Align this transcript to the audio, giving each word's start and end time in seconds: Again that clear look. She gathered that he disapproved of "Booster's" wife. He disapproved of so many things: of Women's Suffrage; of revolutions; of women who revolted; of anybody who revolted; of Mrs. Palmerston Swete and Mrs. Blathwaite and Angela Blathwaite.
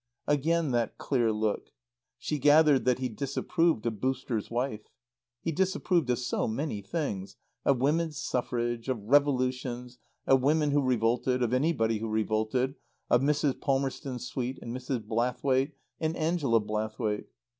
Again 0.25 0.71
that 0.71 0.97
clear 0.97 1.31
look. 1.31 1.69
She 2.17 2.39
gathered 2.39 2.85
that 2.85 2.97
he 2.97 3.07
disapproved 3.07 3.85
of 3.85 4.01
"Booster's" 4.01 4.49
wife. 4.49 4.89
He 5.43 5.51
disapproved 5.51 6.09
of 6.09 6.17
so 6.17 6.47
many 6.47 6.81
things: 6.81 7.35
of 7.65 7.77
Women's 7.77 8.17
Suffrage; 8.19 8.89
of 8.89 9.03
revolutions; 9.03 9.99
of 10.25 10.41
women 10.41 10.71
who 10.71 10.81
revolted; 10.81 11.43
of 11.43 11.53
anybody 11.53 11.99
who 11.99 12.09
revolted; 12.09 12.73
of 13.11 13.21
Mrs. 13.21 13.61
Palmerston 13.61 14.17
Swete 14.17 14.57
and 14.59 14.75
Mrs. 14.75 15.05
Blathwaite 15.07 15.73
and 15.99 16.17
Angela 16.17 16.59
Blathwaite. 16.59 17.27